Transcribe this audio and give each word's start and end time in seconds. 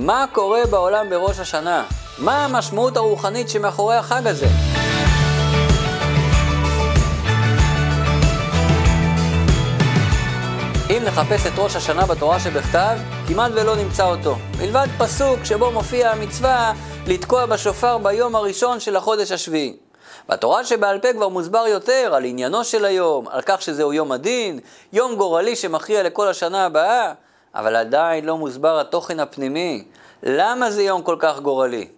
מה 0.00 0.24
קורה 0.32 0.60
בעולם 0.70 1.10
בראש 1.10 1.38
השנה? 1.38 1.84
מה 2.18 2.44
המשמעות 2.44 2.96
הרוחנית 2.96 3.48
שמאחורי 3.48 3.96
החג 3.96 4.26
הזה? 4.26 4.46
אם 10.90 11.02
נחפש 11.04 11.46
את 11.46 11.52
ראש 11.58 11.76
השנה 11.76 12.06
בתורה 12.06 12.40
שבכתב, 12.40 12.98
כמעט 13.28 13.50
ולא 13.54 13.76
נמצא 13.76 14.04
אותו. 14.04 14.36
מלבד 14.60 14.86
פסוק 14.98 15.44
שבו 15.44 15.70
מופיע 15.70 16.10
המצווה 16.10 16.72
לתקוע 17.06 17.46
בשופר 17.46 17.98
ביום 17.98 18.36
הראשון 18.36 18.80
של 18.80 18.96
החודש 18.96 19.32
השביעי. 19.32 19.76
בתורה 20.28 20.64
שבעל 20.64 20.98
פה 20.98 21.12
כבר 21.12 21.28
מוסבר 21.28 21.66
יותר 21.66 22.12
על 22.14 22.24
עניינו 22.24 22.64
של 22.64 22.84
היום, 22.84 23.28
על 23.28 23.40
כך 23.46 23.62
שזהו 23.62 23.92
יום 23.92 24.12
הדין, 24.12 24.60
יום 24.92 25.16
גורלי 25.16 25.56
שמכריע 25.56 26.02
לכל 26.02 26.28
השנה 26.28 26.66
הבאה, 26.66 27.12
אבל 27.54 27.76
עדיין 27.76 28.24
לא 28.24 28.36
מוסבר 28.36 28.80
התוכן 28.80 29.20
הפנימי. 29.20 29.84
למה 30.22 30.70
זה 30.70 30.82
יום 30.82 31.02
כל 31.02 31.16
כך 31.18 31.40
גורלי? 31.40 31.88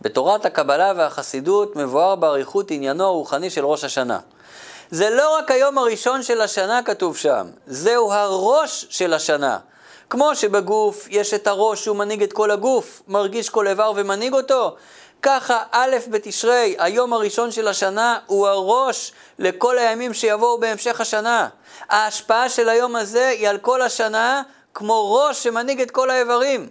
בתורת 0.00 0.44
הקבלה 0.44 0.92
והחסידות 0.96 1.76
מבואר 1.76 2.14
באריכות 2.14 2.70
עניינו 2.70 3.04
הרוחני 3.04 3.50
של 3.50 3.64
ראש 3.64 3.84
השנה. 3.84 4.18
זה 4.90 5.10
לא 5.10 5.36
רק 5.38 5.50
היום 5.50 5.78
הראשון 5.78 6.22
של 6.22 6.40
השנה 6.40 6.82
כתוב 6.82 7.16
שם, 7.16 7.46
זהו 7.66 8.12
הראש 8.12 8.86
של 8.90 9.14
השנה. 9.14 9.58
כמו 10.10 10.34
שבגוף 10.34 11.06
יש 11.10 11.34
את 11.34 11.46
הראש 11.46 11.84
שהוא 11.84 11.96
מנהיג 11.96 12.22
את 12.22 12.32
כל 12.32 12.50
הגוף, 12.50 13.02
מרגיש 13.08 13.50
כל 13.50 13.68
איבר 13.68 13.92
ומנהיג 13.96 14.34
אותו, 14.34 14.76
ככה 15.22 15.62
א' 15.70 15.96
בתשרי, 16.10 16.76
היום 16.78 17.12
הראשון 17.12 17.50
של 17.50 17.68
השנה, 17.68 18.18
הוא 18.26 18.48
הראש 18.48 19.12
לכל 19.38 19.78
הימים 19.78 20.14
שיבואו 20.14 20.60
בהמשך 20.60 21.00
השנה. 21.00 21.48
ההשפעה 21.88 22.48
של 22.48 22.68
היום 22.68 22.96
הזה 22.96 23.28
היא 23.28 23.48
על 23.48 23.58
כל 23.58 23.82
השנה, 23.82 24.42
כמו 24.78 25.14
ראש 25.14 25.42
שמנהיג 25.42 25.80
את 25.80 25.90
כל 25.90 26.10
האיברים. 26.10 26.68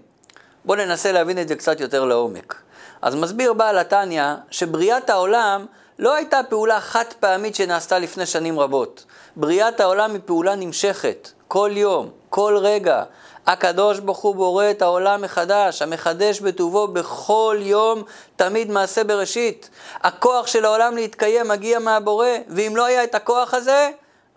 בואו 0.66 0.78
ננסה 0.78 1.12
להבין 1.12 1.42
את 1.42 1.48
זה 1.48 1.56
קצת 1.56 1.80
יותר 1.80 2.06
לעומק. 2.06 2.62
אז 3.02 3.16
מסביר 3.16 3.54
בעל 3.54 3.78
התניא 3.78 4.34
שבריאת 4.52 5.10
העולם 5.10 5.66
לא 6.00 6.16
הייתה 6.16 6.42
פעולה 6.50 6.80
חד 6.80 7.06
פעמית 7.20 7.56
שנעשתה 7.56 8.00
לפני 8.00 8.26
שנים 8.26 8.60
רבות. 8.60 9.06
בריאת 9.36 9.80
העולם 9.80 10.12
היא 10.12 10.20
פעולה 10.26 10.56
נמשכת, 10.56 11.30
כל 11.48 11.72
יום, 11.74 12.10
כל 12.30 12.58
רגע. 12.62 13.04
הקדוש 13.48 14.00
ברוך 14.00 14.20
הוא 14.20 14.36
בורא 14.36 14.72
את 14.72 14.82
העולם 14.82 15.22
מחדש, 15.22 15.82
המחדש 15.82 16.40
בטובו 16.40 16.88
בכל 16.88 17.58
יום, 17.60 18.04
תמיד 18.36 18.72
מעשה 18.72 19.04
בראשית. 19.04 19.70
הכוח 20.04 20.48
של 20.48 20.66
העולם 20.66 20.96
להתקיים 20.96 21.48
מגיע 21.48 21.80
מהבורא, 21.80 22.30
ואם 22.50 22.74
לא 22.76 22.86
היה 22.86 23.04
את 23.04 23.16
הכוח 23.16 23.54
הזה, 23.54 23.90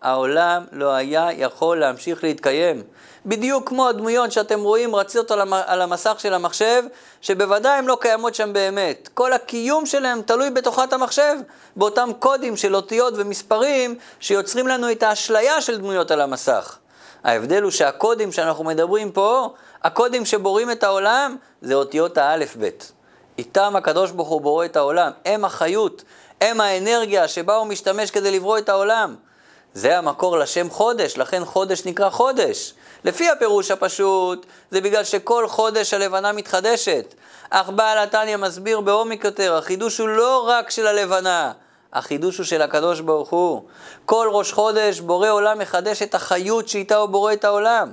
העולם 0.02 0.64
לא 0.72 0.92
היה 0.92 1.28
יכול 1.36 1.80
להמשיך 1.80 2.24
להתקיים. 2.24 2.82
בדיוק 3.26 3.68
כמו 3.68 3.88
הדמויות 3.88 4.32
שאתם 4.32 4.60
רואים 4.60 4.94
רצות 4.94 5.30
על 5.66 5.82
המסך 5.82 6.14
של 6.18 6.34
המחשב, 6.34 6.82
שבוודאי 7.20 7.78
הן 7.78 7.84
לא 7.84 7.98
קיימות 8.00 8.34
שם 8.34 8.52
באמת. 8.52 9.08
כל 9.14 9.32
הקיום 9.32 9.86
שלהם 9.86 10.22
תלוי 10.22 10.50
בתוכת 10.50 10.92
המחשב, 10.92 11.34
באותם 11.76 12.10
קודים 12.18 12.56
של 12.56 12.76
אותיות 12.76 13.14
ומספרים 13.16 13.98
שיוצרים 14.20 14.68
לנו 14.68 14.92
את 14.92 15.02
האשליה 15.02 15.60
של 15.60 15.78
דמויות 15.78 16.10
על 16.10 16.20
המסך. 16.20 16.78
ההבדל 17.24 17.62
הוא 17.62 17.70
שהקודים 17.70 18.32
שאנחנו 18.32 18.64
מדברים 18.64 19.12
פה, 19.12 19.54
הקודים 19.82 20.24
שבוראים 20.24 20.70
את 20.70 20.84
העולם, 20.84 21.36
זה 21.62 21.74
אותיות 21.74 22.18
האלף-בית. 22.18 22.92
איתם 23.38 23.76
הקדוש 23.76 24.10
ברוך 24.10 24.28
הוא 24.28 24.40
בורא 24.40 24.64
את 24.64 24.76
העולם, 24.76 25.10
הם 25.24 25.44
החיות, 25.44 26.02
הם 26.40 26.60
האנרגיה 26.60 27.28
שבה 27.28 27.56
הוא 27.56 27.66
משתמש 27.66 28.10
כדי 28.10 28.30
לברוא 28.30 28.58
את 28.58 28.68
העולם. 28.68 29.14
זה 29.74 29.98
המקור 29.98 30.38
לשם 30.38 30.70
חודש, 30.70 31.16
לכן 31.16 31.44
חודש 31.44 31.84
נקרא 31.86 32.10
חודש. 32.10 32.74
לפי 33.04 33.30
הפירוש 33.30 33.70
הפשוט, 33.70 34.46
זה 34.70 34.80
בגלל 34.80 35.04
שכל 35.04 35.48
חודש 35.48 35.94
הלבנה 35.94 36.32
מתחדשת. 36.32 37.14
אך 37.50 37.70
בעל 37.70 37.98
התניא 37.98 38.36
מסביר 38.36 38.80
בעומק 38.80 39.24
יותר, 39.24 39.56
החידוש 39.56 39.98
הוא 39.98 40.08
לא 40.08 40.48
רק 40.48 40.70
של 40.70 40.86
הלבנה, 40.86 41.52
החידוש 41.92 42.38
הוא 42.38 42.46
של 42.46 42.62
הקדוש 42.62 43.00
ברוך 43.00 43.30
הוא. 43.30 43.62
כל 44.04 44.28
ראש 44.32 44.52
חודש 44.52 45.00
בורא 45.00 45.28
עולם 45.28 45.58
מחדש 45.58 46.02
את 46.02 46.14
החיות 46.14 46.68
שאיתה 46.68 46.96
הוא 46.96 47.08
בורא 47.08 47.32
את 47.32 47.44
העולם. 47.44 47.92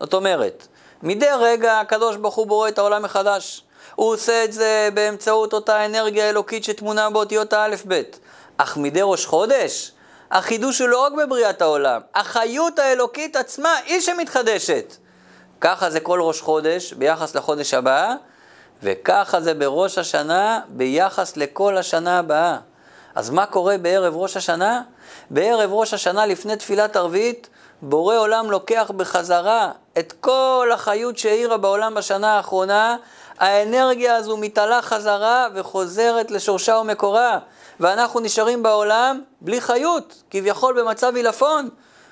זאת 0.00 0.14
אומרת, 0.14 0.66
מדי 1.02 1.26
רגע 1.40 1.80
הקדוש 1.80 2.16
ברוך 2.16 2.34
הוא 2.34 2.46
בורא 2.46 2.68
את 2.68 2.78
העולם 2.78 3.02
מחדש. 3.02 3.62
הוא 3.94 4.12
עושה 4.12 4.44
את 4.44 4.52
זה 4.52 4.88
באמצעות 4.94 5.52
אותה 5.52 5.86
אנרגיה 5.86 6.30
אלוקית 6.30 6.64
שטמונה 6.64 7.10
באותיות 7.10 7.52
האלף-בית. 7.52 8.18
אך 8.56 8.76
מדי 8.76 9.00
ראש 9.02 9.26
חודש, 9.26 9.92
החידוש 10.32 10.80
הוא 10.80 10.88
לא 10.88 11.04
רק 11.04 11.12
בבריאת 11.12 11.62
העולם, 11.62 12.00
החיות 12.14 12.78
האלוקית 12.78 13.36
עצמה 13.36 13.74
היא 13.86 14.00
שמתחדשת. 14.00 14.96
ככה 15.60 15.90
זה 15.90 16.00
כל 16.00 16.20
ראש 16.22 16.40
חודש 16.40 16.92
ביחס 16.92 17.34
לחודש 17.34 17.74
הבא, 17.74 18.14
וככה 18.82 19.40
זה 19.40 19.54
בראש 19.54 19.98
השנה 19.98 20.60
ביחס 20.68 21.36
לכל 21.36 21.76
השנה 21.76 22.18
הבאה. 22.18 22.58
אז 23.14 23.30
מה 23.30 23.46
קורה 23.46 23.78
בערב 23.78 24.16
ראש 24.16 24.36
השנה? 24.36 24.82
בערב 25.30 25.72
ראש 25.72 25.94
השנה 25.94 26.26
לפני 26.26 26.56
תפילת 26.56 26.96
ערבית, 26.96 27.48
בורא 27.84 28.16
עולם 28.16 28.50
לוקח 28.50 28.90
בחזרה 28.96 29.70
את 29.98 30.12
כל 30.20 30.70
החיות 30.74 31.18
שהאירה 31.18 31.56
בעולם 31.56 31.94
בשנה 31.94 32.36
האחרונה, 32.36 32.96
האנרגיה 33.38 34.16
הזו 34.16 34.36
מתעלה 34.36 34.82
חזרה 34.82 35.48
וחוזרת 35.54 36.30
לשורשה 36.30 36.76
ומקורה, 36.76 37.38
ואנחנו 37.80 38.20
נשארים 38.20 38.62
בעולם 38.62 39.20
בלי 39.40 39.60
חיות, 39.60 40.22
כביכול 40.30 40.80
במצב 40.80 41.16
עילפון, 41.16 41.68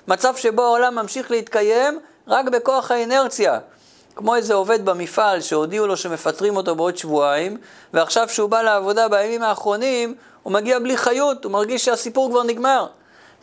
מצב 0.07 0.35
שבו 0.35 0.61
העולם 0.61 0.95
ממשיך 0.95 1.31
להתקיים 1.31 1.99
רק 2.27 2.45
בכוח 2.45 2.91
האינרציה. 2.91 3.59
כמו 4.15 4.35
איזה 4.35 4.53
עובד 4.53 4.85
במפעל 4.85 5.41
שהודיעו 5.41 5.87
לו 5.87 5.97
שמפטרים 5.97 6.57
אותו 6.57 6.75
בעוד 6.75 6.97
שבועיים, 6.97 7.57
ועכשיו 7.93 8.29
שהוא 8.29 8.49
בא 8.49 8.61
לעבודה 8.61 9.07
בימים 9.07 9.43
האחרונים, 9.43 10.15
הוא 10.43 10.53
מגיע 10.53 10.79
בלי 10.79 10.97
חיות, 10.97 11.43
הוא 11.43 11.51
מרגיש 11.51 11.85
שהסיפור 11.85 12.29
כבר 12.29 12.43
נגמר. 12.43 12.87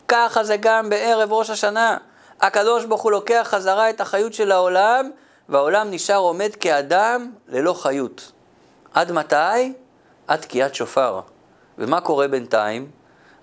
ככה 0.08 0.44
זה 0.44 0.56
גם 0.56 0.90
בערב 0.90 1.32
ראש 1.32 1.50
השנה. 1.50 1.96
הקדוש 2.40 2.84
ברוך 2.84 3.02
הוא 3.02 3.12
לוקח 3.12 3.46
חזרה 3.50 3.90
את 3.90 4.00
החיות 4.00 4.34
של 4.34 4.52
העולם, 4.52 5.10
והעולם 5.48 5.90
נשאר 5.90 6.16
עומד 6.16 6.50
כאדם 6.60 7.32
ללא 7.48 7.72
חיות. 7.72 8.32
עד 8.94 9.12
מתי? 9.12 9.72
עד 10.28 10.40
תקיעת 10.40 10.74
שופר. 10.74 11.20
ומה 11.78 12.00
קורה 12.00 12.28
בינתיים? 12.28 12.90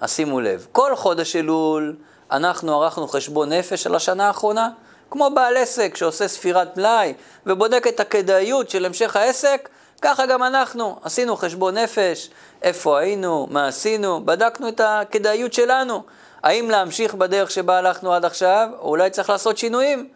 אז 0.02 0.12
שימו 0.12 0.42
לב, 0.42 0.68
כל 0.72 0.96
חודש 0.96 1.36
אלול 1.36 1.96
אנחנו 2.32 2.82
ערכנו 2.84 3.08
חשבון 3.08 3.54
נפש 3.54 3.88
על 3.88 3.96
השנה 3.96 4.28
האחרונה, 4.28 4.70
כמו 5.12 5.30
בעל 5.36 5.58
עסק 5.58 5.96
שעושה 5.96 6.28
ספירת 6.28 6.78
מלאי 6.78 7.14
ובודק 7.46 7.88
את 7.88 8.00
הכדאיות 8.00 8.70
של 8.70 8.86
המשך 8.86 9.16
העסק, 9.16 9.70
ככה 10.02 10.26
גם 10.26 10.44
אנחנו 10.44 11.00
עשינו 11.04 11.38
חשבון 11.38 11.78
נפש, 11.78 12.30
איפה 12.62 13.00
היינו, 13.00 13.48
מה 13.52 13.68
עשינו, 13.68 14.26
בדקנו 14.26 14.68
את 14.68 14.82
הכדאיות 14.84 15.54
שלנו. 15.54 16.04
האם 16.46 16.70
להמשיך 16.70 17.14
בדרך 17.14 17.52
שבה 17.52 17.78
הלכנו 17.78 18.14
עד 18.14 18.26
עכשיו, 18.26 18.70
או 18.80 18.90
אולי 18.90 19.10
צריך 19.10 19.30
לעשות 19.30 19.58
שינויים? 19.58 20.10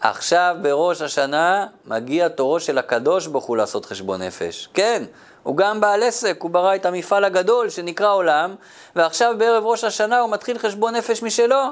עכשיו 0.00 0.56
בראש 0.62 1.02
השנה 1.02 1.66
מגיע 1.84 2.28
תורו 2.28 2.60
של 2.60 2.78
הקדוש 2.78 3.26
ברוך 3.26 3.44
הוא 3.44 3.56
לעשות 3.56 3.84
חשבון 3.84 4.22
נפש. 4.22 4.68
כן, 4.74 5.04
הוא 5.42 5.56
גם 5.56 5.80
בעל 5.80 6.02
עסק, 6.02 6.38
הוא 6.40 6.50
ברא 6.50 6.74
את 6.74 6.86
המפעל 6.86 7.24
הגדול 7.24 7.68
שנקרא 7.68 8.12
עולם, 8.12 8.54
ועכשיו 8.96 9.34
בערב 9.38 9.64
ראש 9.66 9.84
השנה 9.84 10.20
הוא 10.20 10.30
מתחיל 10.30 10.58
חשבון 10.58 10.96
נפש 10.96 11.22
משלו. 11.22 11.62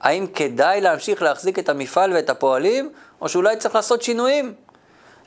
האם 0.00 0.26
כדאי 0.26 0.80
להמשיך 0.80 1.22
להחזיק 1.22 1.58
את 1.58 1.68
המפעל 1.68 2.12
ואת 2.12 2.30
הפועלים, 2.30 2.92
או 3.20 3.28
שאולי 3.28 3.56
צריך 3.56 3.74
לעשות 3.74 4.02
שינויים? 4.02 4.54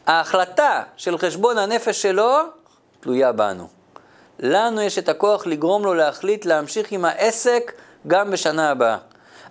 ההחלטה 0.08 0.84
של 0.98 1.18
חשבון 1.18 1.58
הנפש 1.58 2.02
שלו 2.02 2.38
תלויה 3.00 3.32
בנו. 3.32 3.68
לנו 4.40 4.82
יש 4.82 4.98
את 4.98 5.10
הכוח 5.10 5.48
לגרום 5.48 5.84
לו 5.84 5.94
להחליט 5.94 6.46
להמשיך 6.46 6.92
עם 6.92 7.06
העסק 7.06 7.72
גם 8.08 8.32
בשנה 8.32 8.72
הבאה. 8.72 8.98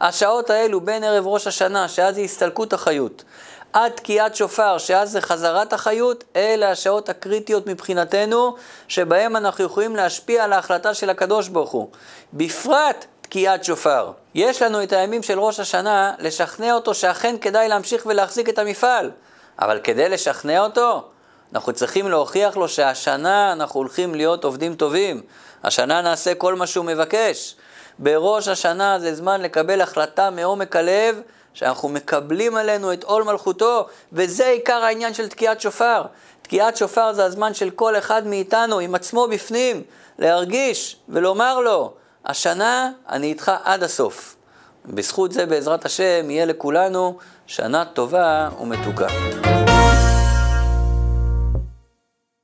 השעות 0.01 0.51
האלו 0.51 0.81
בין 0.81 1.05
ערב 1.05 1.27
ראש 1.27 1.47
השנה, 1.47 1.89
שאז 1.89 2.15
זה 2.15 2.21
הסתלקות 2.21 2.73
החיות, 2.73 3.25
עד 3.73 3.93
תקיעת 3.93 4.37
שופר, 4.37 4.79
שאז 4.79 5.11
זה 5.11 5.21
חזרת 5.21 5.73
החיות, 5.73 6.25
אלה 6.37 6.71
השעות 6.71 7.09
הקריטיות 7.09 7.67
מבחינתנו, 7.67 8.57
שבהם 8.89 9.37
אנחנו 9.37 9.65
יכולים 9.65 9.97
להשפיע 9.97 10.45
על 10.45 10.53
ההחלטה 10.53 10.95
של 10.95 11.11
הקדוש 11.11 11.49
ברוך 11.49 11.71
הוא. 11.71 11.89
בפרט 12.33 13.05
תקיעת 13.21 13.65
שופר. 13.65 14.13
יש 14.35 14.63
לנו 14.63 14.83
את 14.83 14.93
הימים 14.93 15.23
של 15.23 15.41
ראש 15.41 15.61
השנה 15.61 16.15
לשכנע 16.19 16.75
אותו 16.75 16.95
שאכן 16.95 17.37
כדאי 17.41 17.69
להמשיך 17.69 18.07
ולהחזיק 18.07 18.49
את 18.49 18.59
המפעל. 18.59 19.11
אבל 19.59 19.81
כדי 19.85 20.09
לשכנע 20.09 20.61
אותו, 20.61 21.03
אנחנו 21.55 21.73
צריכים 21.73 22.09
להוכיח 22.09 22.57
לו 22.57 22.69
שהשנה 22.69 23.53
אנחנו 23.53 23.81
הולכים 23.81 24.15
להיות 24.15 24.45
עובדים 24.45 24.75
טובים. 24.75 25.23
השנה 25.65 26.03
נעשה 26.03 26.35
כל 26.35 26.55
מה 26.55 26.67
שהוא 26.67 26.85
מבקש. 26.85 27.55
בראש 27.99 28.49
השנה 28.49 28.99
זה 28.99 29.15
זמן 29.15 29.41
לקבל 29.41 29.81
החלטה 29.81 30.31
מעומק 30.31 30.77
הלב, 30.77 31.21
שאנחנו 31.55 31.89
מקבלים 31.89 32.57
עלינו 32.57 32.93
את 32.93 33.05
עול 33.05 33.23
מלכותו, 33.23 33.87
וזה 34.13 34.47
עיקר 34.47 34.85
העניין 34.85 35.15
של 35.15 35.29
תקיעת 35.29 35.61
שופר. 35.61 36.03
תקיעת 36.43 36.77
שופר 36.77 37.13
זה 37.13 37.25
הזמן 37.25 37.55
של 37.55 37.71
כל 37.71 37.97
אחד 37.97 38.27
מאיתנו, 38.27 38.79
עם 38.79 38.95
עצמו 38.95 39.29
בפנים, 39.29 39.83
להרגיש 40.19 40.97
ולומר 41.09 41.61
לו, 41.61 41.93
השנה 42.25 42.91
אני 43.09 43.27
איתך 43.27 43.53
עד 43.65 43.83
הסוף. 43.83 44.37
בזכות 44.85 45.33
זה, 45.33 45.47
בעזרת 45.47 45.85
השם, 45.85 46.31
יהיה 46.31 46.47
לכולנו 46.47 47.19
שנה 47.47 47.85
טובה 47.85 48.49
ומתוקה. 48.61 49.07